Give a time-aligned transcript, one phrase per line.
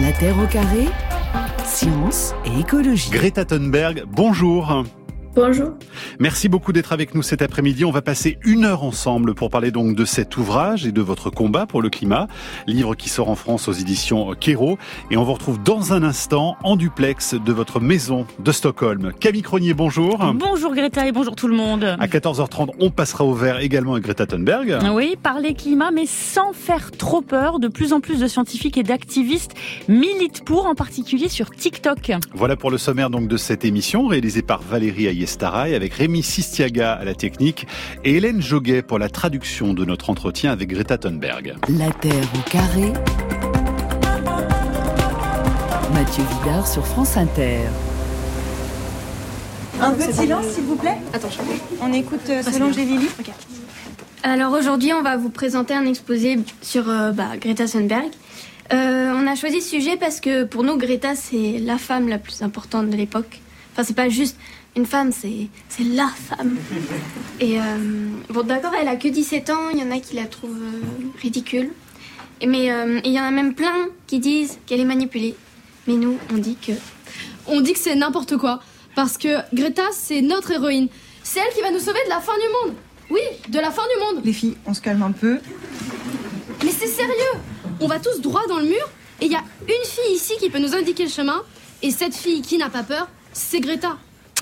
[0.00, 0.86] La Terre au carré,
[1.64, 3.10] science et écologie.
[3.10, 4.84] Greta Thunberg, bonjour.
[5.32, 5.70] Bonjour.
[6.18, 7.84] Merci beaucoup d'être avec nous cet après-midi.
[7.84, 11.30] On va passer une heure ensemble pour parler donc de cet ouvrage et de votre
[11.30, 12.26] combat pour le climat.
[12.66, 14.76] Livre qui sort en France aux éditions Kero.
[15.12, 19.12] Et on vous retrouve dans un instant en duplex de votre maison de Stockholm.
[19.20, 20.18] Camille Cronier, bonjour.
[20.34, 21.84] Bonjour Greta et bonjour tout le monde.
[21.84, 24.78] À 14h30, on passera au vert également avec Greta Thunberg.
[24.92, 27.60] Oui, parler climat, mais sans faire trop peur.
[27.60, 29.52] De plus en plus de scientifiques et d'activistes
[29.86, 32.12] militent pour, en particulier sur TikTok.
[32.34, 36.92] Voilà pour le sommaire donc de cette émission réalisée par Valérie Ayer avec Rémi Sistiaga
[36.92, 37.66] à la technique
[38.04, 41.56] et Hélène Joguet pour la traduction de notre entretien avec Greta Thunberg.
[41.68, 42.92] La Terre au carré.
[45.92, 47.58] Mathieu Vidard sur France Inter.
[49.80, 50.96] Un peu de silence, s'il vous plaît.
[51.12, 51.42] Attention.
[51.82, 53.08] On écoute euh, Solange Lily.
[54.22, 58.08] Alors aujourd'hui, on va vous présenter un exposé sur euh, bah, Greta Thunberg.
[58.72, 62.18] Euh, on a choisi ce sujet parce que pour nous, Greta, c'est la femme la
[62.18, 63.40] plus importante de l'époque.
[63.72, 64.36] Enfin, c'est pas juste
[64.76, 66.56] une femme, c'est, c'est la femme.
[67.40, 67.62] Et euh,
[68.28, 71.20] bon, d'accord, elle a que 17 ans, il y en a qui la trouvent euh,
[71.20, 71.70] ridicule.
[72.40, 75.34] Et, mais euh, il y en a même plein qui disent qu'elle est manipulée.
[75.86, 76.72] Mais nous, on dit que.
[77.48, 78.60] On dit que c'est n'importe quoi.
[78.94, 80.88] Parce que Greta, c'est notre héroïne.
[81.22, 82.76] C'est elle qui va nous sauver de la fin du monde.
[83.10, 84.24] Oui, de la fin du monde.
[84.24, 85.40] Les filles, on se calme un peu.
[86.64, 87.40] Mais c'est sérieux.
[87.80, 88.90] On va tous droit dans le mur.
[89.20, 91.42] Et il y a une fille ici qui peut nous indiquer le chemin.
[91.82, 93.98] Et cette fille qui n'a pas peur, c'est Greta.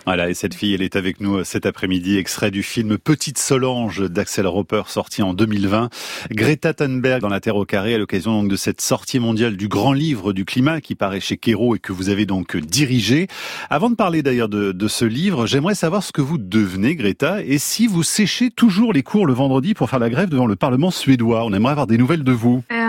[0.08, 3.36] Voilà, et cette fille, elle est avec nous euh, cet après-midi, extrait du film Petite
[3.36, 5.90] Solange d'Axel Roper, sorti en 2020.
[6.30, 9.92] Greta Thunberg dans la Terre au carré, à l'occasion de cette sortie mondiale du grand
[9.92, 13.26] livre du climat qui paraît chez Kero et que vous avez donc dirigé.
[13.68, 17.58] Avant de parler d'ailleurs de, ce livre, j'aimerais savoir ce que vous devenez, Greta, et
[17.58, 20.90] si vous séchez toujours les cours le vendredi pour faire la grève devant le Parlement
[20.90, 21.44] suédois.
[21.44, 22.64] On aimerait avoir des nouvelles de vous.
[22.70, 22.87] Um,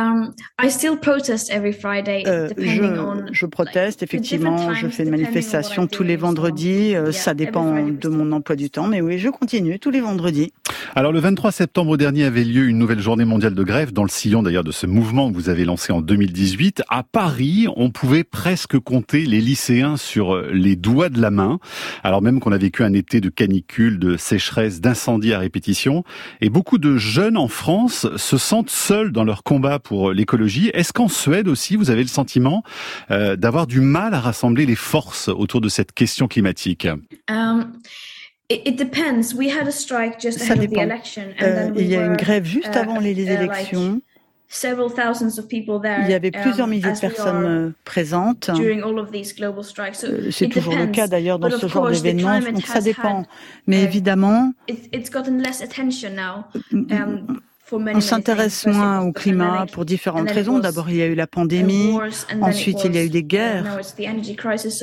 [0.62, 6.04] I still protest every Friday, euh, je, je, proteste, effectivement, je fais une manifestation tous
[6.04, 6.96] les vendredis.
[6.96, 10.52] Euh, ça dépend de mon emploi du temps, mais oui, je continue tous les vendredis.
[10.96, 14.10] Alors le 23 septembre dernier avait lieu une nouvelle journée mondiale de grève, dans le
[14.10, 16.84] sillon d'ailleurs de ce mouvement que vous avez lancé en 2018.
[16.90, 21.60] À Paris, on pouvait presque compter les lycéens sur euh, les doigts de la main,
[22.04, 26.04] alors même qu'on a vécu un été de canicule, de sécheresse, d'incendie à répétition.
[26.42, 30.49] Et beaucoup de jeunes en France se sentent seuls dans leur combat pour l'écologie.
[30.74, 32.64] Est-ce qu'en Suède aussi, vous avez le sentiment
[33.12, 36.88] euh, d'avoir du mal à rassembler les forces autour de cette question climatique?
[37.30, 37.74] Um,
[38.50, 39.34] it, depends.
[39.36, 40.88] We had a strike just Ça dépend.
[41.42, 44.02] Euh, il y a une grève juste uh, avant les, les élections.
[44.64, 48.50] Il y avait plusieurs um, milliers de personnes euh, présentes.
[48.50, 53.26] Euh, c'est toujours le cas d'ailleurs dans ce genre d'événements, donc ça dépend.
[53.68, 54.52] Mais évidemment,
[57.72, 60.60] on s'intéresse moins au climat pour différentes raisons.
[60.60, 61.98] D'abord, il y a eu la pandémie,
[62.42, 63.80] ensuite il y a eu des guerres,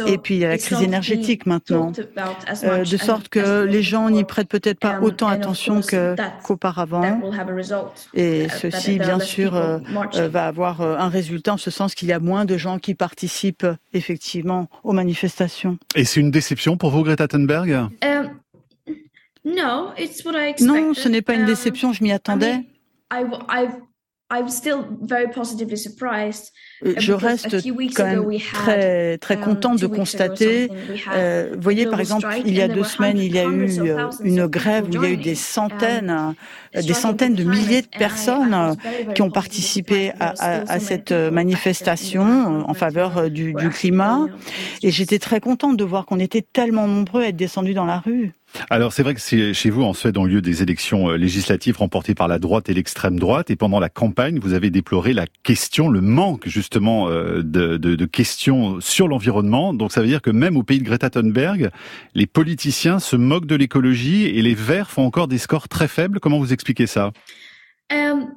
[0.06, 1.92] et puis il y a la crise énergétique maintenant.
[2.64, 7.20] Euh, de sorte que les gens n'y prêtent peut-être pas autant attention qu'auparavant.
[8.14, 9.78] Et uh, ceci, bien sûr, euh,
[10.14, 12.94] euh, va avoir un résultat en ce sens qu'il y a moins de gens qui
[12.94, 15.78] participent effectivement aux manifestations.
[15.94, 17.70] Et c'est une déception pour vous, Greta Thunberg?
[17.70, 17.91] Um,
[19.44, 22.64] Non, ce n'est pas une um, déception, je m'y attendais.
[23.12, 23.77] I, I've
[24.28, 26.53] I'm still very positively surprised
[26.84, 27.56] euh, je reste
[27.94, 30.69] quand même très, très um, contente de constater,
[31.15, 34.11] euh, vous voyez par exemple, il y a deux semaines, il y a eu euh,
[34.25, 36.34] une grève où il y a eu des centaines,
[36.75, 38.77] des centaines de milliers de personnes
[39.15, 44.27] qui ont participé à, à, à cette manifestation en faveur du, du climat.
[44.83, 48.00] Et j'étais très contente de voir qu'on était tellement nombreux à être descendus dans la
[48.00, 48.33] rue.
[48.71, 52.28] Alors c'est vrai que chez vous en Suède ont lieu des élections législatives remportées par
[52.28, 56.00] la droite et l'extrême droite et pendant la campagne vous avez déploré la question, le
[56.00, 59.75] manque justement euh, de questions sur l'environnement.
[59.75, 61.71] Donc ça veut dire que même au pays de Greta Thunberg,
[62.15, 66.21] les politiciens se moquent de l'écologie et les Verts font encore des scores très faibles.
[66.21, 67.12] Comment vous expliquez ça?
[67.93, 68.33] Um,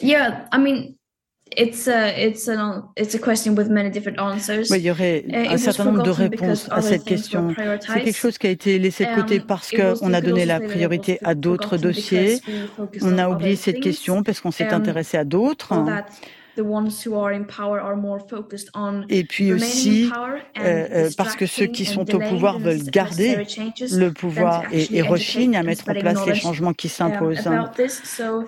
[0.00, 0.94] Yeah, I mean,
[1.56, 4.70] It's a, it's a, it's a question with many different answers.
[4.70, 7.54] Oui, il y aurait uh, un certain nombre de réponses à cette question.
[7.80, 10.60] C'est quelque chose qui a été laissé de côté um, parce qu'on a donné la
[10.60, 12.40] priorité à d'autres dossiers.
[13.02, 15.74] On a oublié cette question parce qu'on s'est um, intéressé à d'autres.
[19.08, 20.10] Et puis aussi
[20.58, 23.36] euh, euh, parce que ceux qui sont au pouvoir veulent garder
[23.92, 27.48] le pouvoir et, et rechignent à mettre en place les changements qui s'imposent.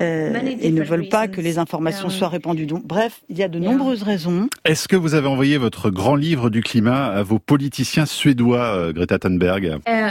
[0.01, 2.67] euh, et ne veulent pas que les informations soient répandues.
[2.67, 4.49] Donc, bref, il y a de nombreuses raisons.
[4.65, 8.93] Est-ce que vous avez envoyé votre grand livre du climat à vos politiciens suédois, euh,
[8.93, 9.79] Greta Thunberg?
[9.87, 10.11] Uh,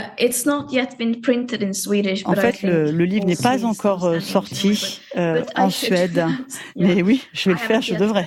[2.24, 6.24] En fait, le, le livre n'est pas encore sorti en Suède,
[6.76, 8.26] mais oui, je vais le faire je devrais.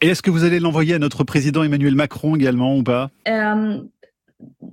[0.00, 3.10] Et est-ce que vous allez l'envoyer à notre président Emmanuel Macron également ou pas?
[3.26, 3.88] Um,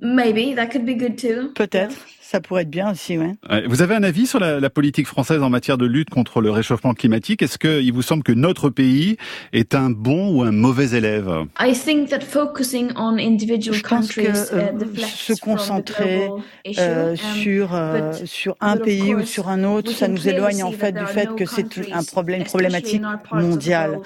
[0.02, 0.56] Maybe.
[0.56, 1.52] That could be good too.
[1.54, 1.96] Peut-être.
[2.32, 3.32] Ça pourrait être bien aussi, oui.
[3.68, 6.52] Vous avez un avis sur la, la, politique française en matière de lutte contre le
[6.52, 7.42] réchauffement climatique?
[7.42, 9.18] Est-ce qu'il vous semble que notre pays
[9.52, 11.28] est un bon ou un mauvais élève?
[11.60, 16.30] I think that focusing on individual Je pense que euh, se concentrer
[16.78, 20.72] euh, um, sur euh, sur un pays ou sur un autre, ça nous éloigne en
[20.72, 24.02] fait du fait que c'est un problème problématique mondiale.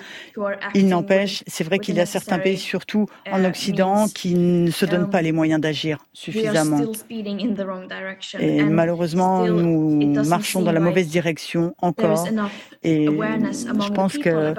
[0.75, 4.71] Il n'empêche, c'est vrai qu'il y a certains pays, surtout en uh, Occident, qui ne
[4.71, 6.79] se donnent pas les moyens d'agir suffisamment.
[8.39, 12.27] Et malheureusement, nous marchons dans la mauvaise direction encore.
[12.83, 14.53] Et je pense que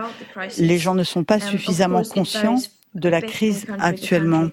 [0.59, 2.57] les gens ne sont pas um, suffisamment conscients
[2.95, 4.49] de la crise actuellement.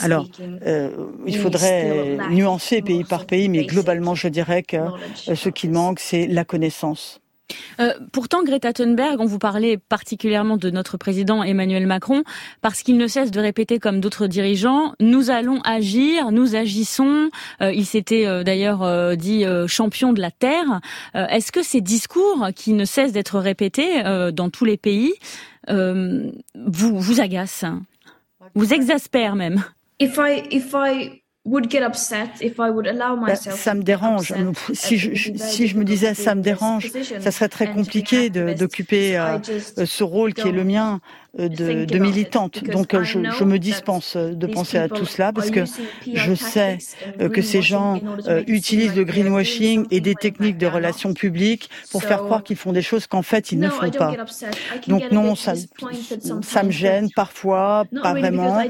[0.00, 0.26] Alors,
[0.66, 0.90] euh,
[1.26, 6.00] il faudrait nuancer pays par pays, mais globalement, je dirais que euh, ce qui manque,
[6.00, 7.20] c'est la connaissance.
[7.80, 12.22] Euh, pourtant, Greta Thunberg, on vous parlait particulièrement de notre président Emmanuel Macron,
[12.60, 17.30] parce qu'il ne cesse de répéter comme d'autres dirigeants, nous allons agir, nous agissons.
[17.60, 20.80] Euh, il s'était euh, d'ailleurs dit champion de la Terre.
[21.14, 24.02] Est-ce que ces discours qui ne cessent d'être répétés
[24.32, 25.12] dans tous les pays
[25.68, 27.64] vous, vous agacent,
[28.54, 29.62] vous exaspèrent même
[33.36, 34.34] ça me dérange.
[34.74, 36.90] Si je, si je me disais ça me dérange,
[37.20, 39.38] ça serait très compliqué d'occuper euh,
[39.84, 41.00] ce rôle qui est le mien.
[41.38, 42.64] Euh, de, de militante.
[42.64, 45.60] Donc euh, je, je, me dispense de penser à tout cela parce que
[46.12, 46.78] je sais
[47.20, 48.00] euh, que ces gens
[48.48, 52.82] utilisent le greenwashing et des techniques de relations publiques pour faire croire qu'ils font des
[52.82, 54.16] choses qu'en fait ils ne font pas.
[54.88, 55.52] Donc non, ça,
[56.42, 58.64] ça me gêne parfois, pas vraiment.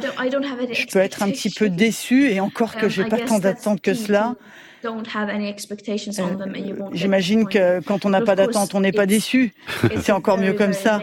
[0.71, 3.81] Je peux être un petit peu déçue et encore que um, j'ai pas tant d'attentes
[3.81, 4.35] que cela.
[6.93, 9.53] J'imagine que quand on n'a pas d'attente, on n'est pas déçu.
[10.01, 11.01] C'est encore mieux comme ça.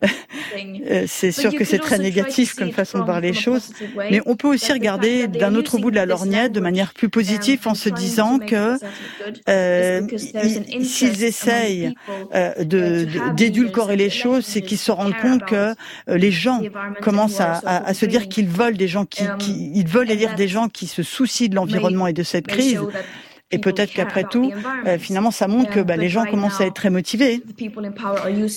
[0.00, 3.72] Euh, c'est sûr que c'est très négatif comme façon de voir les choses,
[4.10, 7.66] mais on peut aussi regarder d'un autre bout de la lorgnette de manière plus positive
[7.66, 8.76] en se disant que
[9.48, 10.02] euh,
[10.82, 11.94] s'ils essayent
[12.34, 12.52] euh,
[13.34, 15.74] d'édulcorer les choses, c'est qu'ils se rendent compte que
[16.06, 16.62] les gens
[17.02, 20.34] commencent à, à, se dire qu'ils veulent des gens qui, qui um, ils veulent élire
[20.34, 22.80] des gens qui se soucient de l'environnement et de cette crise
[23.50, 24.52] et peut-être qu'après tout,
[24.86, 27.42] euh, finalement, ça montre que bah, les gens commencent à être très motivés.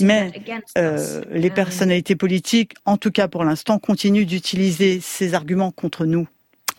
[0.02, 0.32] Mais
[0.78, 6.28] euh, les personnalités politiques, en tout cas pour l'instant, continuent d'utiliser ces arguments contre nous.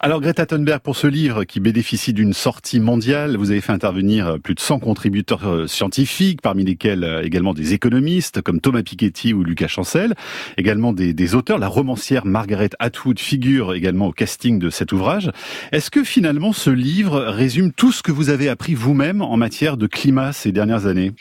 [0.05, 4.27] Alors Greta Thunberg, pour ce livre qui bénéficie d'une sortie mondiale, vous avez fait intervenir
[4.27, 8.83] euh, plus de 100 contributeurs euh, scientifiques, parmi lesquels euh, également des économistes comme Thomas
[8.83, 10.15] Piketty ou Lucas Chancel,
[10.57, 11.61] également des, auteurs.
[11.61, 15.31] La romancière Margaret Atwood figure également au casting de cet ouvrage.
[15.71, 19.77] Est-ce que finalement ce livre résume tout ce que vous avez appris vous-même en matière
[19.77, 21.13] de climat ces dernières années?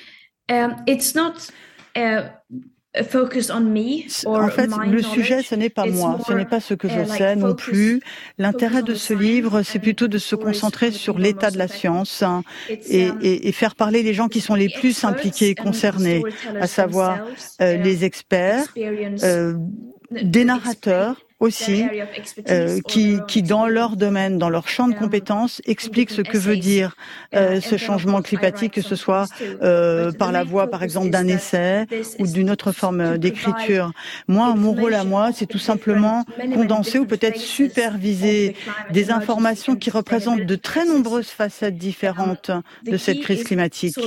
[0.87, 1.33] It's not,
[4.25, 7.05] en fait, le sujet, ce n'est pas moi, ce n'est pas ce que je uh,
[7.05, 8.01] sais non plus.
[8.37, 12.21] L'intérêt de ce livre, c'est plutôt de se concentrer sur l'état de la science
[12.69, 16.21] et, um, et, et, faire parler les gens qui sont les plus impliqués et concernés,
[16.59, 17.19] à savoir
[17.61, 19.53] euh, les experts, euh,
[20.11, 21.85] des narrateurs aussi,
[22.49, 26.55] euh, qui, qui dans leur domaine, dans leur champ de compétences, expliquent ce que veut
[26.55, 26.95] dire
[27.35, 31.87] euh, ce changement climatique, que ce soit euh, par la voie, par exemple, d'un essai
[32.19, 33.91] ou d'une autre forme d'écriture.
[34.27, 38.55] Moi, mon rôle à moi, c'est tout simplement condenser ou peut-être superviser
[38.91, 42.51] des informations qui représentent de très nombreuses facettes différentes
[42.85, 43.97] de cette crise climatique.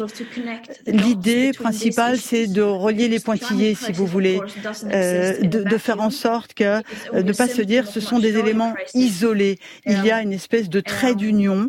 [0.86, 4.40] L'idée principale, c'est de relier les pointillés, si vous voulez,
[4.84, 6.80] euh, de, de, faire en sorte que
[7.24, 9.58] ne pas se dire ce sont des éléments isolés.
[9.86, 11.66] Il y a une espèce de trait d'union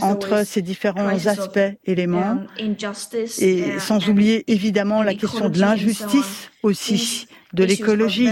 [0.00, 2.40] entre ces différents aspects, éléments,
[3.40, 8.28] et sans oublier évidemment la question de l'injustice aussi de l'écologie.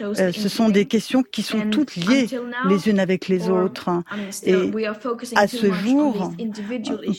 [0.00, 2.26] Euh, ce sont des questions qui sont toutes liées
[2.68, 3.90] les unes avec les autres.
[4.44, 4.70] Et
[5.36, 6.32] à ce jour,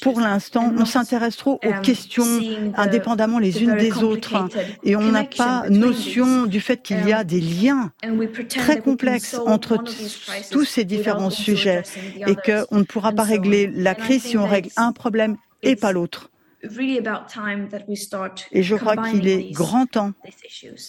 [0.01, 2.39] pour l'instant, on s'intéresse trop aux um, questions
[2.75, 4.47] indépendamment les unes des autres.
[4.83, 7.91] Et on n'a pas notion du fait qu'il y a um, des liens
[8.49, 9.83] très complexes entre
[10.51, 11.83] tous ces différents sujets
[12.27, 15.91] et qu'on ne pourra pas régler la crise si on règle un problème et pas
[15.91, 16.28] l'autre.
[18.51, 20.13] Et je crois qu'il est grand temps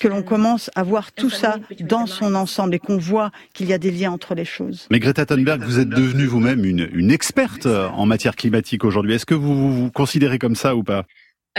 [0.00, 3.72] que l'on commence à voir tout ça dans son ensemble et qu'on voit qu'il y
[3.72, 4.86] a des liens entre les choses.
[4.90, 9.14] Mais Greta Thunberg, vous êtes devenue vous-même une, une, experte en matière climatique aujourd'hui.
[9.14, 11.04] Est-ce que vous, vous vous considérez comme ça ou pas?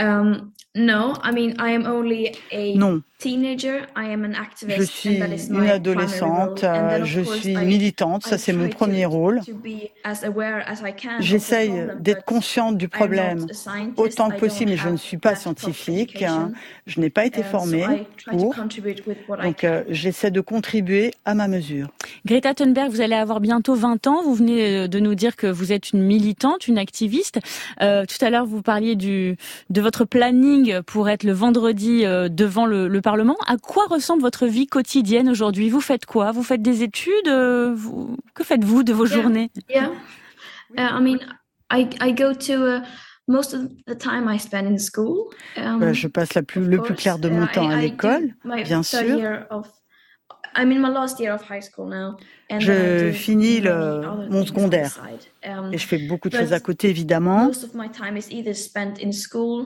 [0.00, 3.02] Um, No, I mean I am only a non.
[3.22, 3.86] Teenager.
[3.96, 5.16] I am an activist, je suis
[5.50, 6.64] une adolescente,
[7.04, 9.40] je suis militante, ça c'est mon premier rôle.
[11.20, 13.46] J'essaye d'être consciente du problème
[13.96, 16.52] autant que possible, mais je ne suis pas scientifique, hein.
[16.86, 18.54] je n'ai pas été formée pour,
[19.42, 21.88] donc euh, j'essaie de contribuer à ma mesure.
[22.24, 25.46] Greta Thunberg, vous allez avoir bientôt 20 ans, vous venez euh, de nous dire que
[25.46, 27.40] vous êtes une militante, une activiste.
[27.80, 29.36] Euh, tout à l'heure, vous parliez du,
[29.70, 33.11] de votre planning pour être le vendredi euh, devant le, Parlement.
[33.46, 35.68] À quoi ressemble votre vie quotidienne aujourd'hui?
[35.70, 36.32] Vous faites quoi?
[36.32, 37.26] Vous faites des études?
[37.26, 39.50] Que faites-vous de vos journées?
[39.68, 39.90] Yeah,
[40.76, 41.18] I mean,
[41.70, 42.80] I, I go to uh,
[43.28, 45.30] most of the time I spend in school.
[45.56, 49.18] Um, je passe la plus, le plus clair de mon temps à l'école, bien sûr.
[52.58, 55.02] Je finis le, mon secondaire.
[55.44, 57.50] um, et je fais beaucoup de choses à côté évidemment.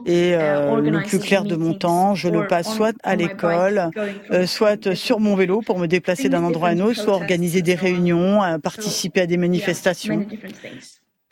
[0.07, 3.91] Et euh, uh, le plus clair de mon temps, je le passe soit à l'école,
[4.31, 7.63] euh, soit sur mon vélo pour me déplacer d'un endroit à un autre, soit organiser
[7.63, 10.27] des réunions, participer à des manifestations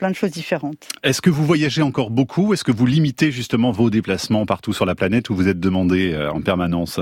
[0.04, 0.86] plein de choses différentes.
[1.02, 4.84] Est-ce que vous voyagez encore beaucoup Est-ce que vous limitez justement vos déplacements partout sur
[4.84, 7.00] la planète où vous êtes demandé euh, en permanence?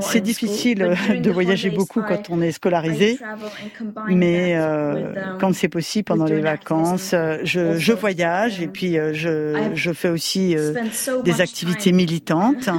[0.00, 3.18] C'est difficile de voyager beaucoup quand on est scolarisé,
[4.08, 8.94] mais euh, um, quand c'est possible pendant les vacances, euh, je, je, voyage et puis
[8.94, 10.56] je, je fais aussi
[11.22, 12.70] des activités militantes.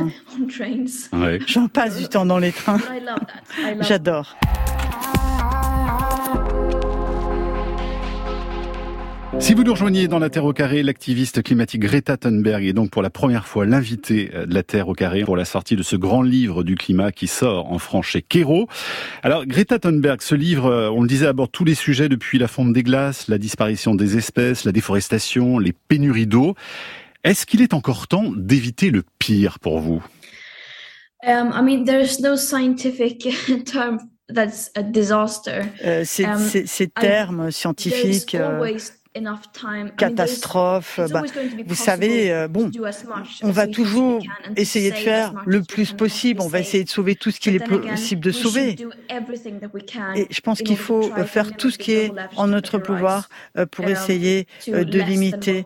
[1.47, 2.79] J'en passe du temps dans les trains.
[3.81, 4.35] J'adore.
[9.39, 12.91] Si vous nous rejoignez dans la Terre au carré, l'activiste climatique Greta Thunberg est donc
[12.91, 15.83] pour la première fois l'invité euh, de la Terre au carré pour la sortie de
[15.83, 18.67] ce grand livre du climat qui sort en France chez Kero.
[19.21, 22.47] Alors Greta Thunberg, ce livre, euh, on le disait, aborde tous les sujets depuis la
[22.47, 26.55] fonte des glaces, la disparition des espèces, la déforestation, les pénuries d'eau.
[27.23, 30.01] Est-ce qu'il est encore temps d'éviter le pire pour vous?
[31.25, 33.27] Um, I mean, there's no scientific
[33.65, 35.63] term that's a disaster.
[35.85, 38.35] Euh, ces, um, ces, termes scientifiques
[39.97, 40.99] catastrophe.
[41.11, 41.23] Bah,
[41.65, 42.71] vous savez, euh, bon,
[43.41, 44.23] on va toujours
[44.55, 46.41] essayer de faire le plus possible.
[46.41, 48.75] On va essayer de sauver tout ce qu'il est possible de sauver.
[50.15, 53.85] Et je pense qu'il faut faire tout ce qui est en notre pouvoir euh, pour
[53.85, 55.65] essayer euh, de limiter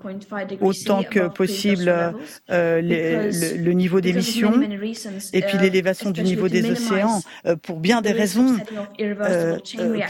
[0.62, 2.14] autant que possible
[2.50, 4.62] le, niveau d'émissions
[5.34, 7.22] et puis l'élévation du niveau des océans
[7.62, 8.58] pour bien des raisons,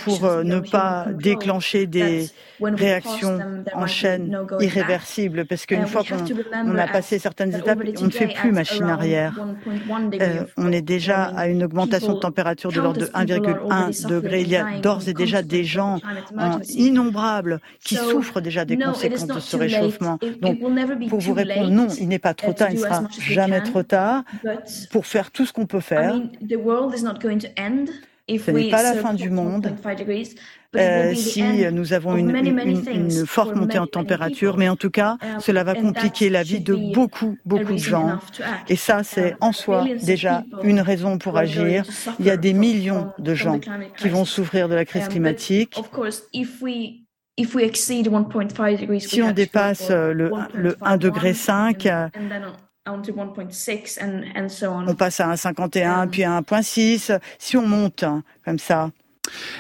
[0.04, 2.30] pour ne pas déclencher des
[2.62, 3.40] réactions
[3.74, 8.52] en chaîne irréversible, parce qu'une fois qu'on a passé certaines étapes, on ne fait plus
[8.52, 9.40] machine arrière.
[10.20, 14.42] Euh, on est déjà à une augmentation de température de l'ordre de 1,1 degré.
[14.42, 16.00] Il y a d'ores et déjà des gens
[16.70, 20.20] innombrables qui souffrent déjà des conséquences de ce réchauffement.
[20.42, 20.60] Donc,
[21.10, 24.24] pour vous répondre, non, il n'est pas trop tard, il ne sera jamais trop tard
[24.92, 26.16] pour faire tout ce qu'on peut faire.
[28.30, 29.74] Ce n'est pas la fin du monde
[30.76, 35.40] euh, si nous avons une, une, forte montée en température, mais en tout cas, um,
[35.40, 38.20] cela va compliquer la vie de beaucoup, beaucoup de gens.
[38.68, 41.86] Et ça, c'est um, en soi déjà une raison pour agir.
[42.20, 43.60] Il y a des millions de gens
[43.98, 45.80] qui vont souffrir de la crise um, climatique.
[49.00, 51.88] Si on dépasse le, le 1 degré 5,
[54.64, 54.96] on.
[54.96, 57.20] Passe à 1,51 puis à 1,6.
[57.38, 58.06] Si on monte
[58.46, 58.92] comme ça,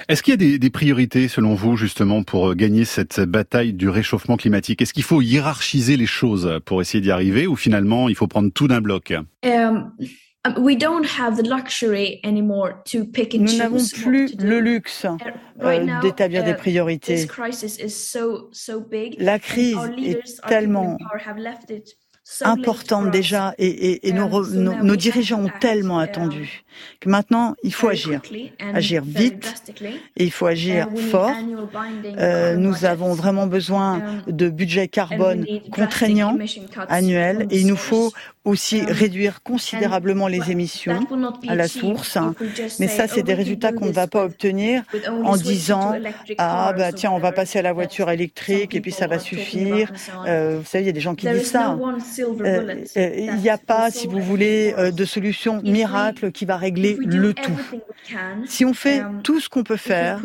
[0.07, 3.73] est-ce qu'il y a des, des, priorités, selon vous, justement, pour euh, gagner cette bataille
[3.73, 4.81] du réchauffement climatique?
[4.81, 8.51] Est-ce qu'il faut hiérarchiser les choses pour essayer d'y arriver, ou finalement, il faut prendre
[8.51, 9.13] tout d'un bloc?
[9.45, 9.91] Um,
[10.55, 10.77] Nous
[13.57, 15.05] n'avons plus le luxe
[15.61, 17.27] euh, d'établir des uh, priorités.
[19.19, 20.97] La crise est tellement
[22.41, 26.63] importante déjà et, et, nos, nos, dirigeants ont tellement attendu
[26.99, 28.21] que maintenant il faut agir,
[28.73, 29.63] agir vite
[30.17, 31.31] et il faut agir fort.
[32.17, 36.37] Euh, nous avons vraiment besoin de budget carbone contraignant
[36.89, 38.11] annuel et il nous faut
[38.47, 40.99] aussi réduire considérablement les émissions
[41.47, 42.17] à la source.
[42.79, 44.83] Mais ça, c'est des résultats qu'on ne va pas obtenir
[45.23, 45.93] en disant
[46.37, 49.91] ah bah tiens on va passer à la voiture électrique et puis ça va suffire.
[50.25, 51.77] Euh, vous savez, il y a des gens qui disent ça.
[52.41, 56.97] Euh, euh, il n'y a pas, si vous voulez, de solution miracle qui va régler
[56.99, 57.59] le tout.
[58.45, 60.21] Si on fait tout ce qu'on peut faire,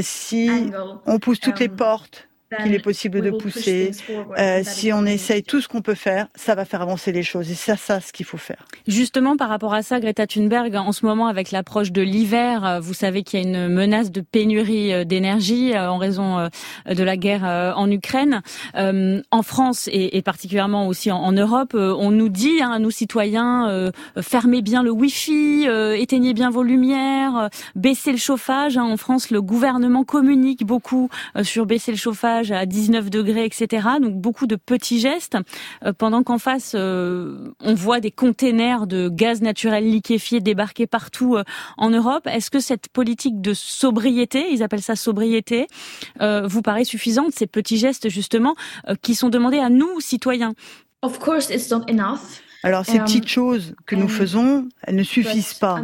[0.00, 0.50] si
[1.06, 2.28] on pousse toutes les portes
[2.62, 3.92] qu'il est possible de pousser,
[4.38, 7.50] euh, si on essaye tout ce qu'on peut faire, ça va faire avancer les choses.
[7.50, 8.66] Et c'est ça ce qu'il faut faire.
[8.86, 12.80] Justement, par rapport à ça, Greta Thunberg, en ce moment, avec l'approche de l'hiver, euh,
[12.80, 16.48] vous savez qu'il y a une menace de pénurie euh, d'énergie en raison
[16.86, 17.44] de la guerre
[17.76, 18.42] en Ukraine.
[18.74, 23.90] En France et, particulièrement aussi en, Europe, on nous dit, hein, nous citoyens,
[24.20, 25.66] fermez bien le Wi-Fi,
[25.96, 28.76] éteignez bien vos lumières, baissez le chauffage.
[28.76, 28.84] Hein.
[28.84, 31.08] En France, le gouvernement communique beaucoup
[31.42, 33.86] sur baisser le chauffage à 19 degrés, etc.
[34.00, 35.36] Donc beaucoup de petits gestes,
[35.84, 41.36] euh, pendant qu'en face, euh, on voit des containers de gaz naturel liquéfié débarquer partout
[41.36, 41.44] euh,
[41.76, 42.26] en Europe.
[42.26, 45.66] Est-ce que cette politique de sobriété, ils appellent ça sobriété,
[46.20, 48.54] vous paraît suffisante, ces petits gestes justement,
[49.02, 50.54] qui sont demandés à nous, citoyens?
[51.02, 52.40] Of course, it's not enough.
[52.62, 55.82] Alors ces petites choses que nous faisons, elles ne suffisent pas.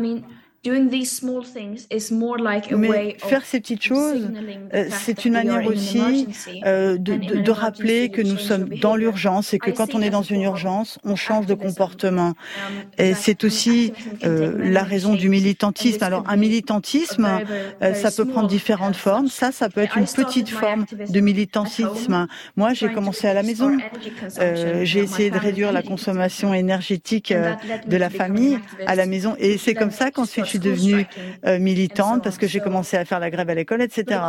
[2.77, 4.29] Mais faire ces petites choses,
[4.75, 6.27] euh, c'est une manière aussi
[6.65, 10.11] euh, de, de, de, rappeler que nous sommes dans l'urgence et que quand on est
[10.11, 12.29] dans une urgence, on change de comportement.
[12.29, 12.35] Um,
[12.99, 13.93] et c'est aussi
[14.25, 16.03] euh, la raison du militantisme.
[16.03, 17.29] Alors un militantisme,
[17.81, 19.29] ça peut prendre différentes formes.
[19.29, 22.27] Ça, ça peut être une petite forme de militantisme.
[22.57, 23.77] Moi, j'ai commencé à la maison.
[24.83, 27.33] j'ai essayé de réduire la consommation énergétique
[27.87, 29.37] de la famille à la maison.
[29.39, 31.07] Et c'est comme ça qu'ensuite je suis devenue
[31.47, 34.21] euh, militante parce que j'ai commencé à faire la grève à l'école, etc.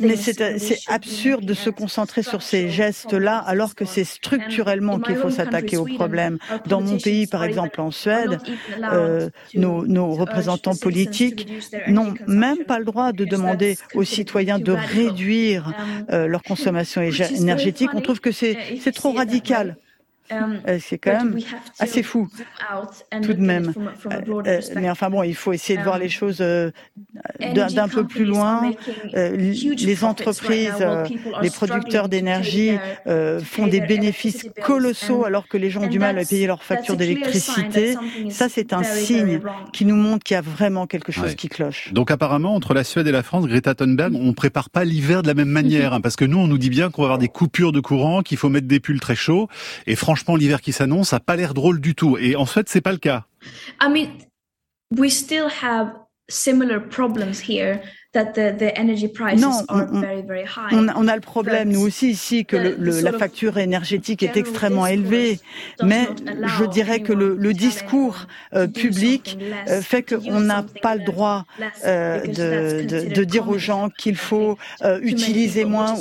[0.00, 5.30] Mais c'est absurde de se concentrer sur ces gestes-là alors que c'est structurellement qu'il faut
[5.30, 6.38] s'attaquer au problème.
[6.66, 8.38] Dans mon pays, par exemple en Suède,
[8.92, 11.48] euh, nos, nos, représentants politiques
[11.88, 17.00] n'ont même pas le droit de demander aux citoyens de réduire um, euh, leur consommation
[17.36, 17.90] énergétique.
[17.94, 18.56] On trouve que c'est
[18.94, 19.76] trop radical.
[20.30, 21.38] Um, euh, c'est quand même
[21.78, 22.28] assez fou,
[23.22, 23.74] tout de même.
[24.10, 28.06] Euh, euh, mais enfin bon, il faut essayer de voir les um, choses d'un peu
[28.06, 28.72] plus loin.
[29.12, 30.86] les entreprises,
[31.42, 32.78] les producteurs d'énergie
[33.42, 36.96] font des bénéfices colossaux alors que les gens ont du mal à payer leurs factures
[36.96, 37.96] d'électricité.
[38.30, 39.40] Ça, c'est un signe
[39.74, 41.92] qui nous montre qu'il y a vraiment quelque chose qui cloche.
[41.92, 45.28] Donc apparemment, entre la Suède et la France, Greta Thunberg, on prépare pas l'hiver de
[45.28, 47.28] la même manière, hein, parce que nous, on nous dit bien qu'on va avoir des
[47.28, 49.48] coupures de courant, qu'il faut mettre des pulls très chauds,
[49.86, 52.16] et franchement, franchement, l'hiver qui s'annonce a pas l'air drôle du tout.
[52.18, 53.26] Et en fait, c'est pas le cas.
[53.82, 54.10] I mean,
[54.96, 55.88] we still have
[56.28, 57.80] similar problems here
[59.36, 59.60] non,
[60.96, 65.40] on, a, le problème, nous aussi ici, que la facture énergétique est extrêmement élevée,
[65.82, 66.06] mais
[66.58, 69.38] je dirais que le, discours euh, public
[69.68, 71.44] euh, fait qu'on n'a pas le droit
[71.84, 74.58] euh, de, dire aux gens qu'il faut
[75.02, 75.94] utiliser moins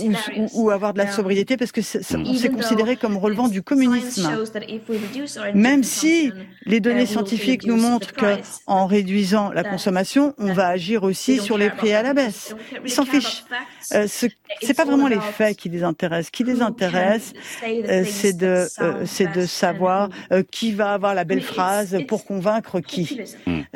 [0.53, 4.29] ou, avoir de la sobriété, parce que c'est considéré comme relevant du communisme.
[5.53, 6.31] Même si
[6.65, 8.37] les données scientifiques nous montrent que
[8.67, 12.55] en réduisant la consommation, on va agir aussi sur les prix à la baisse.
[12.83, 13.43] Ils s'en fichent.
[13.93, 14.27] Euh, ce
[14.61, 16.27] c'est pas vraiment les faits qui les intéressent.
[16.27, 21.15] Ce qui les intéresse, euh, c'est de, euh, c'est de savoir euh, qui va avoir
[21.15, 23.21] la belle phrase pour convaincre qui.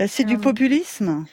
[0.07, 1.25] c'est du populisme.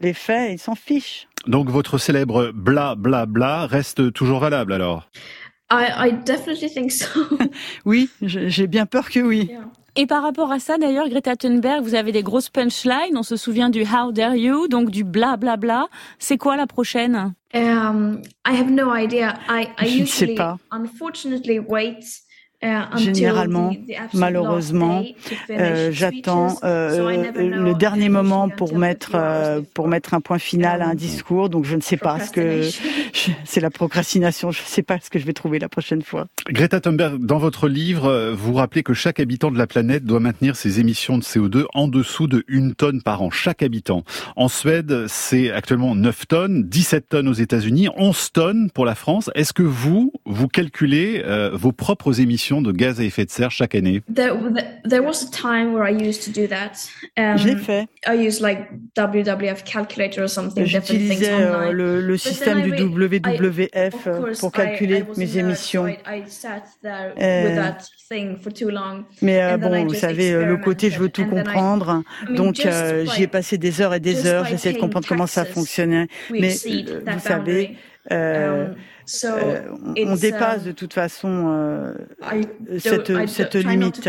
[0.00, 1.28] Les faits, ils s'en fichent.
[1.46, 5.08] Donc votre célèbre bla bla bla reste toujours valable alors?
[5.70, 7.06] I, definitely think so.
[7.86, 9.50] oui, j'ai bien peur que oui.
[9.94, 13.16] Et par rapport à ça, d'ailleurs, Greta Thunberg, vous avez des grosses punchlines.
[13.16, 15.86] On se souvient du How dare you, donc du bla bla bla.
[16.18, 17.34] C'est quoi la prochaine?
[17.54, 19.38] Um, I have no idea.
[19.50, 20.56] I, I Je ne sais pas.
[20.70, 22.00] unfortunately wait
[22.96, 23.74] Généralement,
[24.14, 25.04] malheureusement,
[25.50, 29.16] euh, j'attends euh, le dernier moment pour mettre
[29.74, 31.48] pour mettre un point final à un discours.
[31.48, 32.68] Donc je ne sais pas ce que
[33.44, 34.52] c'est la procrastination.
[34.52, 36.26] Je ne sais pas ce que je vais trouver la prochaine fois.
[36.48, 40.54] Greta Thunberg, dans votre livre, vous rappelez que chaque habitant de la planète doit maintenir
[40.54, 43.30] ses émissions de CO2 en dessous de une tonne par an.
[43.30, 44.04] Chaque habitant.
[44.36, 49.30] En Suède, c'est actuellement 9 tonnes, 17 tonnes aux États-Unis, 11 tonnes pour la France.
[49.34, 53.74] Est-ce que vous vous calculez vos propres émissions de gaz à effet de serre chaque
[53.74, 54.34] année There,
[54.88, 56.72] there was a time where I used to do that.
[57.16, 57.86] Um, Je l'ai fait.
[58.06, 60.66] I used like WWF calculator or something.
[60.66, 65.86] J'utilisais euh, le, le système du WWF I, pour calculer mes émissions.
[65.86, 67.72] Euh,
[69.22, 72.02] mais euh, bon, vous savez, le côté je veux tout comprendre,
[72.34, 75.44] donc euh, j'y ai passé des heures et des heures, j'essayais de comprendre comment ça
[75.44, 76.08] fonctionnait.
[76.30, 77.74] Mais vous savez, euh,
[78.10, 78.74] um,
[79.24, 79.62] euh,
[79.96, 81.94] on dépasse uh, de toute façon euh,
[82.78, 84.08] cette, cette limite.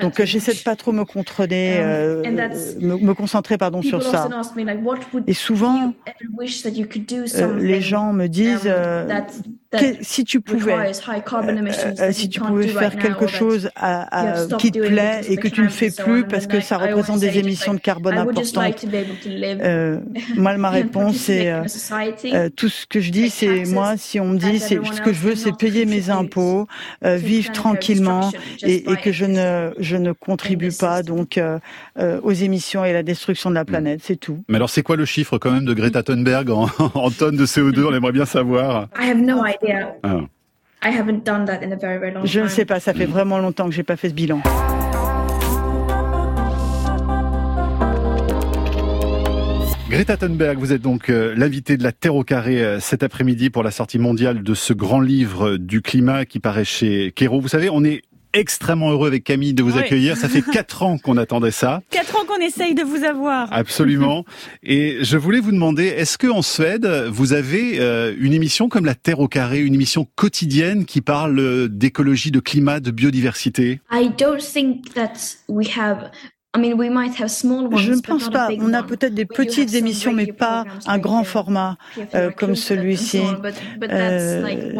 [0.00, 2.22] Donc j'essaie de pas trop me contrôler, um, euh,
[2.80, 4.28] me, me, concentrer pardon sur ça.
[5.26, 5.92] Et souvent,
[7.58, 9.08] les gens me disent um,
[10.00, 15.36] si tu pouvais, euh, si tu pouvais faire quelque chose à, qui te plaît et
[15.36, 18.84] que tu ne fais plus parce que ça représente des émissions de carbone importantes.
[19.26, 19.98] Euh,
[20.36, 24.38] moi, ma réponse, c'est euh, tout ce que je dis, c'est moi, si on me
[24.38, 26.66] dit, c'est ce que je veux, c'est payer mes impôts,
[27.02, 28.30] vivre tranquillement
[28.62, 31.40] et, et, que je ne je ne contribue pas donc
[31.98, 34.42] aux émissions et à la destruction de la planète, c'est tout.
[34.48, 37.46] Mais alors, c'est quoi le chiffre quand même de Greta Thunberg en, en tonnes de
[37.46, 38.88] CO2 On aimerait bien savoir.
[40.02, 40.20] Ah.
[42.24, 44.40] Je ne sais pas, ça fait vraiment longtemps que j'ai pas fait ce bilan.
[49.88, 53.48] Greta Thunberg, vous êtes donc euh, l'invité de la Terre au carré euh, cet après-midi
[53.48, 57.40] pour la sortie mondiale de ce grand livre du climat qui paraît chez Kero.
[57.40, 58.02] Vous savez, on est
[58.34, 60.16] extrêmement heureux avec Camille de vous accueillir.
[60.16, 61.82] Ça fait quatre ans qu'on attendait ça.
[61.90, 63.52] Quatre ans qu'on essaye de vous avoir.
[63.52, 64.24] Absolument.
[64.62, 68.84] Et je voulais vous demander, est-ce que en Suède, vous avez euh, une émission comme
[68.84, 73.80] La Terre au carré, une émission quotidienne qui parle d'écologie, de climat, de biodiversité?
[73.90, 76.10] I don't think that we have
[76.54, 78.48] je ne pense pas.
[78.60, 81.76] On a peut-être des petites émissions, mais pas un grand format
[82.14, 83.22] euh, comme celui-ci.
[83.90, 84.72] Euh,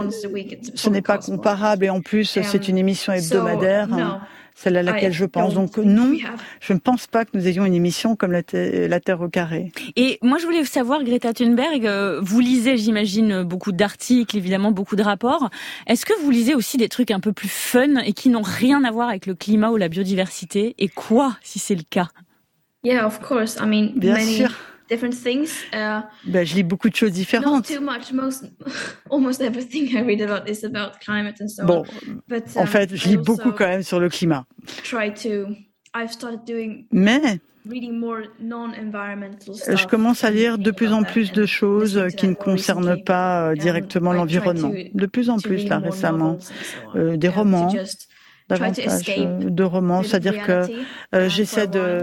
[0.75, 1.85] ce n'est pas comparable.
[1.85, 3.89] Et en plus, c'est une émission hebdomadaire
[4.55, 5.55] celle à laquelle je pense.
[5.55, 6.13] Donc non,
[6.61, 9.73] je ne pense pas que nous ayons une émission comme la, Terre au carré.
[9.97, 14.97] Et moi, je voulais savoir, Greta Thunberg, euh, vous lisez, j'imagine, beaucoup d'articles, évidemment, beaucoup
[14.97, 15.51] de rapports.
[15.87, 18.85] Est-ce que vous lisez aussi des trucs un peu plus fun et qui n'ont rien
[18.85, 20.75] à voir avec le climat ou la biodiversité?
[20.79, 22.09] Et quoi, si c'est le cas?
[22.85, 23.57] Yeah, of course.
[23.61, 24.51] I mean, Bien sûr
[24.89, 25.65] different things.
[25.73, 27.71] Uh, ben, je lis beaucoup de choses différentes.
[27.71, 28.13] Not too much.
[28.13, 28.45] Most,
[29.11, 32.23] almost everything I read about is about climate and so bon, on.
[32.29, 34.47] But, um, en fait, je lis beaucoup quand même sur le climat.
[34.83, 35.55] Try to.
[35.95, 36.87] I've started doing.
[36.91, 37.41] Mais.
[37.67, 42.29] Reading more non-environmental stuff je commence à lire de plus en plus de choses qui
[42.29, 44.71] ne concernent pas euh, directement l'environnement.
[44.93, 46.37] De plus en plus, là, récemment.
[46.95, 47.73] Euh, des romans,
[48.49, 50.03] davantage euh, de romans.
[50.03, 50.67] C'est-à-dire que
[51.15, 52.03] euh, j'essaie de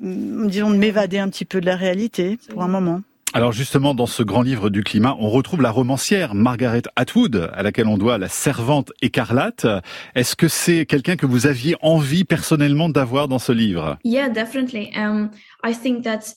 [0.00, 3.02] disons, de m'évader un petit peu de la réalité pour un moment.
[3.32, 7.62] Alors justement, dans ce grand livre du climat, on retrouve la romancière Margaret Atwood, à
[7.62, 9.68] laquelle on doit la servante écarlate.
[10.16, 13.98] Est-ce que c'est quelqu'un que vous aviez envie personnellement d'avoir dans ce livre?
[14.02, 14.90] Yeah, definitely.
[14.96, 15.30] Um,
[15.64, 16.34] I think that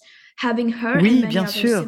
[0.99, 1.85] oui, bien sûr.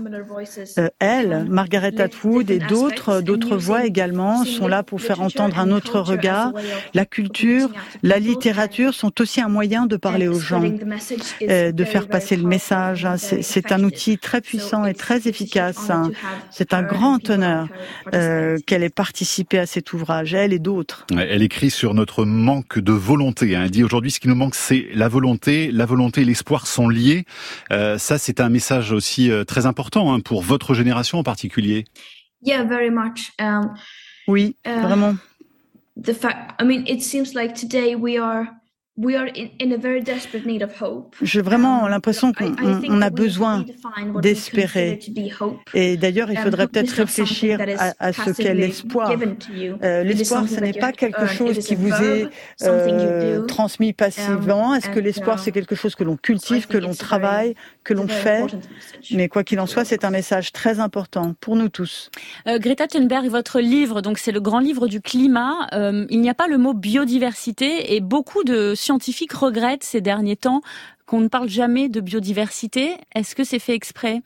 [0.77, 5.71] Euh, elle, Margaret Atwood et d'autres d'autres voix également sont là pour faire entendre un
[5.71, 6.53] autre regard.
[6.93, 7.69] La culture,
[8.03, 10.63] la littérature sont aussi un moyen de parler aux gens,
[11.41, 13.08] euh, de faire passer le message.
[13.17, 15.91] C'est un outil très puissant et très efficace.
[16.49, 17.67] C'est un grand honneur
[18.13, 21.05] euh, qu'elle ait participé à cet ouvrage, elle et d'autres.
[21.17, 23.55] Elle écrit sur notre manque de volonté.
[23.55, 23.63] Hein.
[23.65, 25.71] Elle dit aujourd'hui ce qui nous manque, c'est la volonté.
[25.71, 27.25] La volonté et l'espoir sont liés.
[27.69, 31.85] ça, c'est un message aussi euh, très important hein, pour votre génération en particulier.
[32.41, 33.31] Yeah, very much.
[33.39, 33.73] Um,
[34.27, 35.15] oui, uh, vraiment.
[36.01, 38.47] The fact, I mean, it seems like today we are
[41.21, 43.65] j'ai vraiment l'impression qu'on a besoin
[44.21, 44.99] d'espérer.
[45.73, 47.59] Et d'ailleurs, il faudrait peut-être réfléchir
[47.99, 49.11] à, ce qu'est l'espoir.
[49.83, 52.27] Euh, l'espoir, ce n'est pas quelque chose qui vous est
[52.63, 54.73] euh, transmis passivement.
[54.73, 58.45] Est-ce que l'espoir, c'est quelque chose que l'on cultive, que l'on travaille, que l'on fait
[59.11, 62.09] Mais quoi qu'il en soit, c'est un message très important pour nous tous.
[62.47, 65.69] Euh, Greta Thunberg, votre livre, donc c'est le grand livre du climat.
[66.09, 70.61] il n'y a pas le mot biodiversité et beaucoup de scientifiques regrettent ces derniers temps
[71.05, 72.95] qu'on ne parle jamais de biodiversité.
[73.13, 74.21] Est-ce que c'est fait exprès?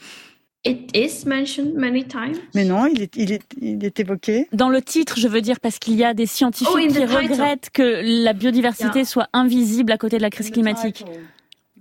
[0.66, 2.38] It is mentioned many times.
[2.54, 4.50] Mais non, il est, il est, il est évoqué.
[4.52, 7.70] Dans le titre, je veux dire, parce qu'il y a des scientifiques oh, qui regrettent
[7.70, 11.06] que la biodiversité soit invisible à côté de la crise climatique.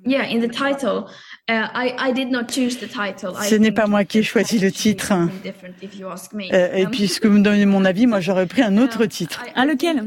[0.06, 1.06] Yeah, in the title.
[1.50, 3.32] Uh, I, I did not choose the title.
[3.42, 5.14] Ce n'est pas moi qui ai choisi le titre.
[6.52, 9.42] Euh, et puisque vous me donnez mon avis, moi j'aurais pris un autre titre.
[9.54, 10.04] Ah, lequel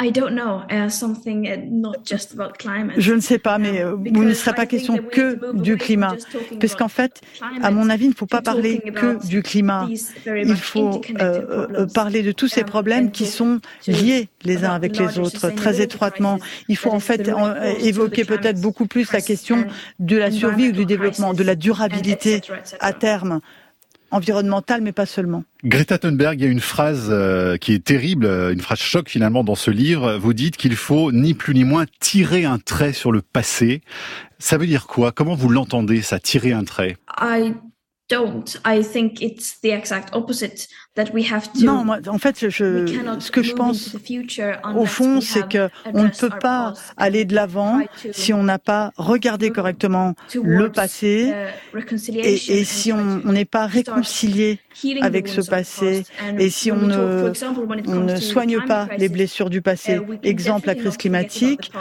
[0.00, 3.00] I don't know, uh, something uh, not just about climate.
[3.00, 6.14] Je ne sais pas, mais um, euh, il ne serait pas question que du climat,
[6.60, 7.20] parce qu'en fait,
[7.62, 9.88] à mon avis, il ne faut pas parler que du climat.
[10.26, 14.72] Il faut euh, euh, parler de tous ces um, problèmes qui sont liés les uns
[14.72, 16.38] avec les autres, très étroitement.
[16.68, 17.28] Il faut en fait
[17.80, 19.64] évoquer peut-être beaucoup plus la question
[19.98, 22.40] de la survie ou du développement, de la durabilité
[22.78, 23.40] à terme
[24.10, 25.44] environnementale, mais pas seulement.
[25.64, 29.08] Greta Thunberg, il y a une phrase euh, qui est terrible, euh, une phrase choc
[29.08, 30.16] finalement dans ce livre.
[30.16, 33.82] Vous dites qu'il faut ni plus ni moins tirer un trait sur le passé.
[34.38, 35.12] Ça veut dire quoi?
[35.12, 36.96] Comment vous l'entendez, ça, tirer un trait?
[37.20, 37.54] I
[38.08, 38.44] don't.
[38.64, 40.68] I think it's the exact opposite.
[41.62, 42.86] Non, moi, en fait, je,
[43.18, 43.96] ce que je pense
[44.74, 47.80] au fond, c'est que on ne peut pas aller de l'avant
[48.12, 51.32] si on n'a pas regardé correctement le passé
[52.14, 54.60] et, et si on n'est pas réconcilié
[55.00, 56.04] avec ce passé
[56.38, 57.32] et si on ne,
[57.86, 61.72] on ne soigne pas les blessures du passé, exemple la crise climatique,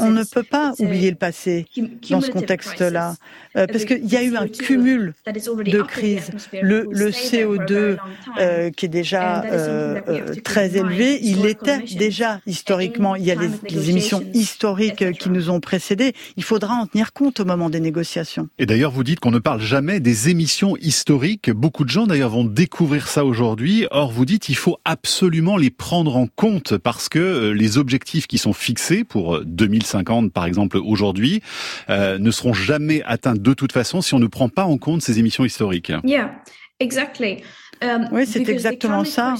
[0.00, 1.66] on ne peut pas oublier le passé
[2.10, 3.14] dans ce contexte-là,
[3.56, 6.30] euh, parce qu'il y a eu un cumul de crises.
[6.62, 7.96] Le, le CO2
[8.38, 10.00] euh, qui est déjà euh,
[10.44, 15.50] très élevé, il était déjà historiquement, il y a les, les émissions historiques qui nous
[15.50, 18.48] ont précédés, il faudra en tenir compte au moment des négociations.
[18.58, 21.50] Et d'ailleurs, vous dites qu'on ne parle jamais des émissions historiques.
[21.50, 23.86] Beaucoup de gens d'ailleurs vont découvrir ça aujourd'hui.
[23.90, 28.26] Or, vous dites il faut absolument les prendre en compte parce que euh, les objectifs
[28.26, 31.42] qui sont fixés pour 2050, euh, par exemple, aujourd'hui,
[31.90, 35.02] euh, ne seront jamais atteints de toute façon si on ne prend pas en compte
[35.02, 35.92] ces émissions historiques.
[36.04, 36.32] Yeah,
[36.82, 37.42] exactly.
[37.82, 39.34] Um, oui, c'est exactement ça.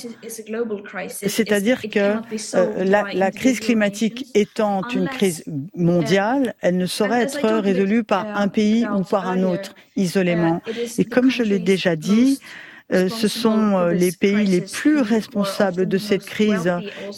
[1.08, 2.16] C'est-à-dire que
[2.84, 5.44] la, la, crise climatique étant une crise
[5.76, 10.60] mondiale, elle ne saurait être résolue par un pays ou par un autre isolément.
[10.98, 15.86] Et comme je l'ai déjà dit, euh, ce sont euh, les pays les plus responsables
[15.86, 16.70] de cette crise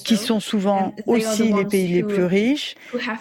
[0.04, 2.76] qui sont souvent aussi les pays les plus riches.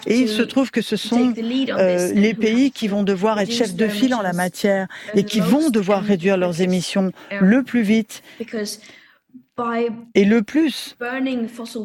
[0.06, 3.74] Et il se trouve que ce sont euh, les pays qui vont devoir être chefs
[3.74, 8.22] de file en la matière et qui vont devoir réduire leurs émissions le plus vite
[10.16, 10.96] et le plus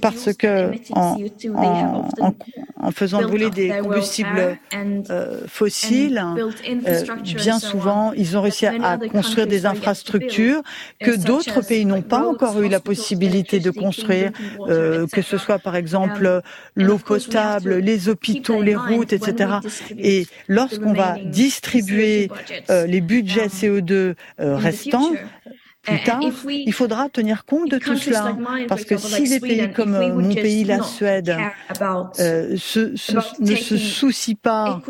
[0.02, 1.18] parce que en,
[1.54, 2.36] en,
[2.78, 4.58] en, faisant brûler des combustibles
[5.12, 6.24] euh, fossiles,
[6.88, 7.04] euh,
[7.36, 10.64] bien souvent, ils ont réussi à, construire des infrastructures
[11.00, 14.32] que d'autres pays n'ont pas encore eu la possibilité de construire,
[14.68, 16.42] euh, que ce soit par exemple
[16.76, 19.58] l'eau potable, les hôpitaux, les routes, etc.
[19.96, 22.30] Et lorsqu'on va distribuer
[22.68, 25.12] les budgets CO2 restants,
[25.90, 28.36] plus tard, il faudra tenir compte de tout cela.
[28.68, 31.36] Parce que si des pays comme euh, mon pays, la Suède,
[32.20, 34.82] euh, ne se soucient pas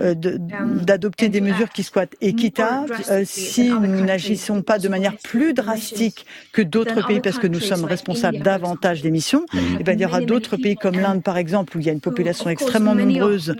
[0.00, 5.54] euh, um, d'adopter des mesures qui soient équitables, si nous n'agissons pas de manière plus
[5.54, 9.44] drastique que d'autres pays, parce que nous sommes responsables davantage d'émissions,
[9.78, 11.92] eh bien, il y aura d'autres pays comme l'Inde, par exemple, où il y a
[11.92, 13.54] une population extrêmement nombreuse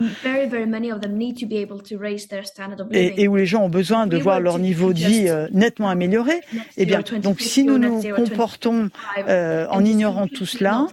[2.93, 6.41] et, et, où les gens ont besoin de voir leur niveau de vie nettement amélioré.
[6.77, 8.91] Eh bien, donc si nous nous comportons
[9.29, 10.87] euh, en ignorant tout cela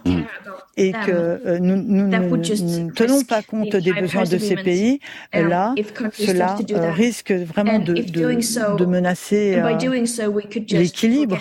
[0.76, 5.00] et que euh, nous, nous, ne tenons pas compte des besoins de ces pays,
[5.32, 5.74] là,
[6.12, 9.62] cela euh, risque vraiment de, de, de menacer
[10.70, 11.38] l'équilibre.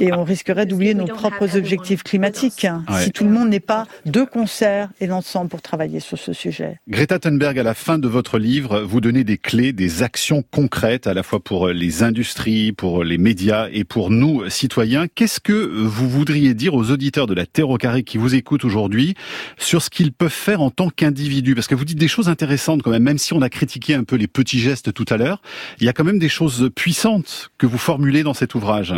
[0.00, 2.66] Et on risquerait d'oublier nos propres objectifs climatiques
[2.98, 6.80] si tout le monde n'est pas de concert et l'ensemble pour travailler sur ce sujet.
[6.88, 11.06] Greta Thunberg, à la fin de votre livre, vous donnez des clés, des actions concrètes
[11.06, 15.06] à la fois pour les industries, pour les médias et pour nous, citoyens.
[15.06, 18.64] Qu'est-ce que vous voudriez dire aux auditeurs de la Terre au carré qui vous écoutent
[18.64, 19.14] aujourd'hui
[19.58, 21.54] sur ce qu'ils peuvent faire en tant qu'individus?
[21.54, 24.04] Parce que vous dites des choses intéressantes quand même, même si on a critiqué un
[24.04, 25.40] peu les petits gestes tout à l'heure,
[25.80, 28.94] il y a quand même des choses puissantes que vous formulez dans cet ouvrage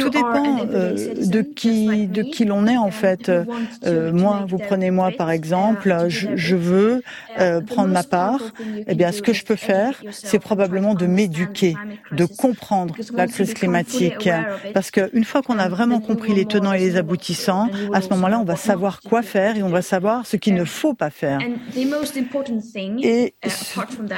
[0.00, 3.30] Tout dépend euh, de qui de qui l'on est en fait.
[3.30, 7.02] Euh, moi, vous prenez moi par exemple, je, veux
[7.38, 8.42] euh, prendre ma part.
[8.86, 11.74] Eh bien, ce que je peux faire, c'est probablement de m'éduquer,
[12.12, 14.28] de comprendre la crise climatique,
[14.74, 18.40] parce qu'une fois qu'on a vraiment compris les tenants et les aboutissants, à ce moment-là,
[18.40, 21.38] on va savoir quoi faire et on va savoir ce qu'il ne faut pas faire.
[23.02, 23.34] Et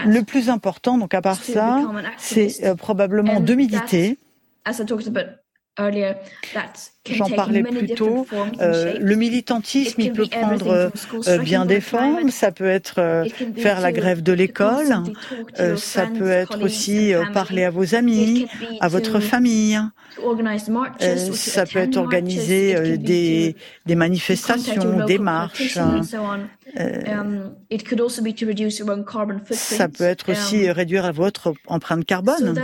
[0.07, 1.81] le plus important, donc à part ça,
[2.19, 4.19] c'est probablement de méditer.
[7.11, 8.27] J'en parlais plus tôt.
[8.61, 10.93] Euh, le militantisme, il peut prendre
[11.27, 12.31] euh, bien des formes.
[12.31, 13.25] Ça peut être euh,
[13.57, 15.03] faire la grève de l'école.
[15.77, 18.47] ça peut être aussi parler à vos amis,
[18.81, 19.81] à votre famille.
[21.33, 25.79] ça peut être organiser des, des manifestations, des marches.
[29.51, 32.63] Ça peut être aussi um, réduire votre empreinte carbone.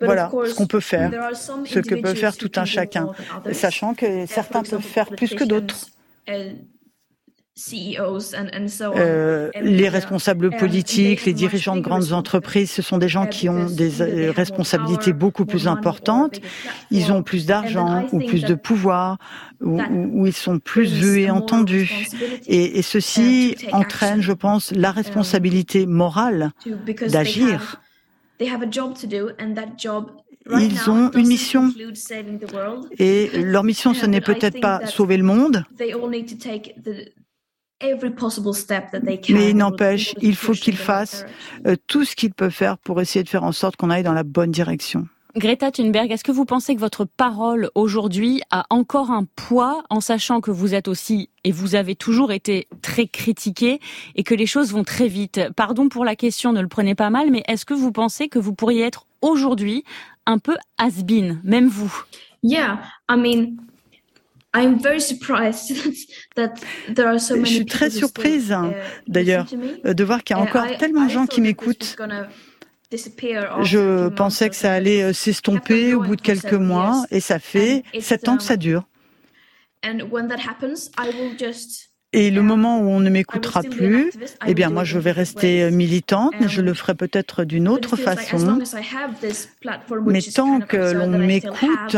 [0.00, 1.10] Voilà ce qu'on peut faire,
[1.64, 3.10] ce que peut faire tout un chacun,
[3.52, 5.86] sachant que certains peuvent faire plus que d'autres.
[8.96, 13.66] Euh, les responsables politiques, les dirigeants de grandes entreprises, ce sont des gens qui ont
[13.66, 16.40] des euh, responsabilités beaucoup plus importantes.
[16.90, 19.18] Ils ont plus d'argent ou plus de pouvoir,
[19.60, 22.08] ou, ils sont plus vus et entendus.
[22.48, 26.50] Et, et ceci entraîne, je pense, la um, responsabilité morale
[27.06, 27.80] d'agir
[30.50, 31.72] ils ont une mission.
[32.98, 35.64] Et leur mission, ce n'est peut-être pas sauver le monde,
[39.28, 41.26] Mais il n'empêche, il faut qu'ils fassent
[41.66, 44.12] euh, tout ce qu'ils peuvent faire pour essayer de faire en sorte qu'on aille dans
[44.12, 45.08] la bonne direction.
[45.36, 50.00] Greta Thunberg, est-ce que vous pensez que votre parole aujourd'hui a encore un poids en
[50.00, 53.80] sachant que vous êtes aussi et vous avez toujours été très critiqué
[54.14, 55.40] et que les choses vont très vite?
[55.56, 58.38] Pardon pour la question, ne le prenez pas mal, mais est-ce que vous pensez que
[58.38, 59.82] vous pourriez être aujourd'hui
[60.24, 62.04] un peu has-been, même vous?
[62.44, 62.78] Yeah,
[63.10, 63.56] I mean,
[64.54, 65.74] I'm very surprised
[66.36, 66.54] that
[66.94, 68.72] there are so many Je suis très surprise, uh,
[69.08, 69.46] d'ailleurs,
[69.84, 71.96] de voir qu'il y a encore tellement de gens qui m'écoutent.
[73.62, 77.82] Je pensais que ça allait euh, s'estomper au bout de quelques mois et ça fait
[78.00, 78.88] sept ans que ça um, dure.
[82.16, 84.12] Et le moment où on ne m'écoutera plus,
[84.46, 87.96] eh bien moi je vais rester euh, militante, mais je le ferai peut-être d'une autre
[87.96, 88.60] façon.
[90.06, 91.96] Mais tant que l'on m'écoute,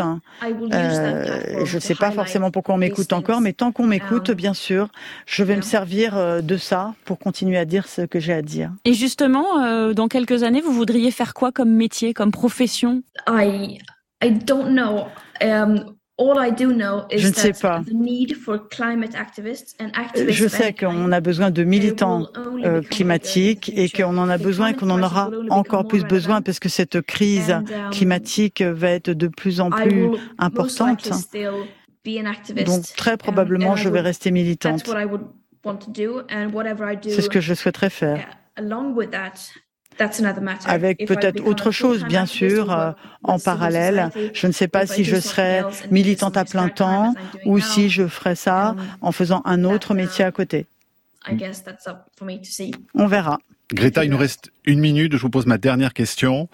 [0.72, 4.34] euh, je ne sais pas forcément pourquoi on m'écoute encore, mais tant qu'on m'écoute, um,
[4.34, 4.88] bien sûr,
[5.26, 8.40] je vais me servir euh, de ça pour continuer à dire ce que j'ai à
[8.40, 8.72] dire.
[8.86, 13.02] Et justement, dans quelques années, vous voudriez faire quoi comme métier, comme profession?
[13.28, 13.78] I,
[14.24, 15.08] I don't know.
[15.42, 17.82] Um, je ne sais pas.
[20.28, 22.28] Je sais qu'on a besoin de militants
[22.64, 26.58] euh, climatiques et qu'on en a besoin et qu'on en aura encore plus besoin parce
[26.58, 31.10] que cette crise um, climatique va être de plus en plus importante.
[32.64, 34.84] Donc très um, probablement, je vais rester militante.
[37.02, 38.26] C'est ce que je souhaiterais faire
[40.66, 44.10] avec peut-être autre chose, bien sûr, euh, en parallèle.
[44.34, 48.34] Je ne sais pas si je serai militante à plein temps ou si je ferai
[48.34, 50.66] ça en faisant un autre métier à côté.
[52.94, 53.38] On verra.
[53.72, 55.16] Greta, il nous reste une minute.
[55.16, 56.48] Je vous pose ma dernière question.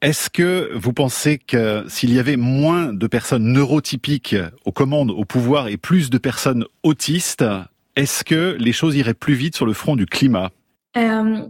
[0.00, 5.24] Est-ce que vous pensez que s'il y avait moins de personnes neurotypiques aux commandes, au
[5.24, 7.44] pouvoir et plus de personnes autistes,
[7.94, 10.50] est-ce que les choses iraient plus vite sur le front du climat?
[10.96, 11.48] Um,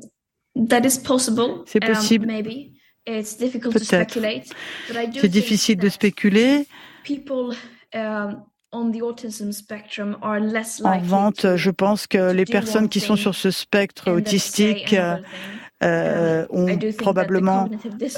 [1.66, 2.26] c'est um, possible.
[3.06, 4.18] Peut-être.
[5.20, 6.66] C'est difficile de spéculer.
[7.94, 8.90] Um, en
[11.00, 14.94] vente, je pense que les personnes qui sont sur ce spectre autistique
[15.82, 17.68] euh, um, ont probablement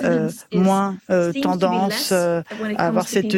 [0.04, 2.44] euh, moins euh, tendance à
[2.76, 3.36] avoir cette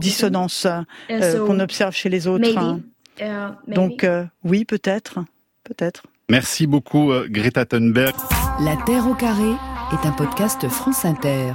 [0.00, 0.66] dissonance
[1.08, 2.80] qu'on observe chez les autres.
[3.20, 3.24] Uh,
[3.66, 4.06] Donc
[4.44, 5.20] oui, peut-être,
[5.64, 6.02] peut-être.
[6.30, 8.14] Merci beaucoup Greta Thunberg.
[8.60, 9.50] La Terre au carré
[9.92, 11.52] est un podcast France Inter.